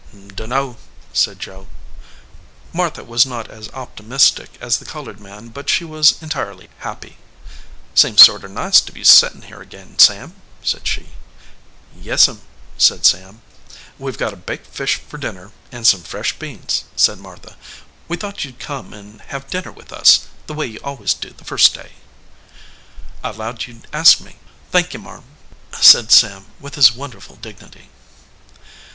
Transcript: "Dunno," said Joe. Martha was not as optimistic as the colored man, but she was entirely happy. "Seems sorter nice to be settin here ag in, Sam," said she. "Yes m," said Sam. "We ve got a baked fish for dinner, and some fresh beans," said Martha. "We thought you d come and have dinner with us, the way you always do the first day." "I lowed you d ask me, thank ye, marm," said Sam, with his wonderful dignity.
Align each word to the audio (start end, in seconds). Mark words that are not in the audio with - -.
"Dunno," 0.33 0.77
said 1.13 1.37
Joe. 1.39 1.67
Martha 2.73 3.03
was 3.03 3.23
not 3.23 3.51
as 3.51 3.69
optimistic 3.69 4.49
as 4.59 4.79
the 4.79 4.85
colored 4.85 5.19
man, 5.19 5.49
but 5.49 5.69
she 5.69 5.85
was 5.85 6.19
entirely 6.23 6.69
happy. 6.79 7.17
"Seems 7.93 8.23
sorter 8.23 8.47
nice 8.47 8.81
to 8.81 8.91
be 8.91 9.03
settin 9.03 9.43
here 9.43 9.61
ag 9.61 9.75
in, 9.75 9.99
Sam," 9.99 10.33
said 10.63 10.87
she. 10.87 11.09
"Yes 11.95 12.27
m," 12.27 12.41
said 12.79 13.05
Sam. 13.05 13.43
"We 13.99 14.11
ve 14.11 14.17
got 14.17 14.33
a 14.33 14.37
baked 14.37 14.65
fish 14.73 14.95
for 14.95 15.19
dinner, 15.19 15.51
and 15.71 15.85
some 15.85 16.01
fresh 16.01 16.33
beans," 16.39 16.85
said 16.95 17.19
Martha. 17.19 17.55
"We 18.07 18.17
thought 18.17 18.43
you 18.43 18.53
d 18.53 18.57
come 18.59 18.93
and 18.95 19.21
have 19.27 19.51
dinner 19.51 19.71
with 19.71 19.93
us, 19.93 20.21
the 20.47 20.55
way 20.55 20.65
you 20.65 20.79
always 20.83 21.13
do 21.13 21.29
the 21.29 21.45
first 21.45 21.75
day." 21.75 21.91
"I 23.23 23.29
lowed 23.29 23.67
you 23.67 23.75
d 23.75 23.87
ask 23.93 24.19
me, 24.19 24.37
thank 24.71 24.95
ye, 24.95 24.99
marm," 24.99 25.25
said 25.79 26.11
Sam, 26.11 26.47
with 26.59 26.73
his 26.73 26.91
wonderful 26.91 27.35
dignity. 27.35 27.91